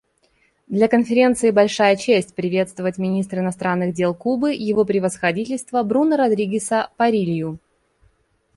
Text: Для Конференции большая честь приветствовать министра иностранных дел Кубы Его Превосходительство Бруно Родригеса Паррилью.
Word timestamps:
Для 0.65 0.87
Конференции 0.87 1.51
большая 1.51 1.95
честь 1.95 2.33
приветствовать 2.33 2.97
министра 2.97 3.37
иностранных 3.43 3.93
дел 3.93 4.15
Кубы 4.15 4.51
Его 4.51 4.83
Превосходительство 4.83 5.83
Бруно 5.83 6.17
Родригеса 6.17 6.89
Паррилью. 6.97 7.59